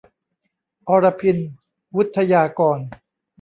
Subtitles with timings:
[0.87, 1.37] อรพิณ
[1.95, 2.79] วุฑฒยากร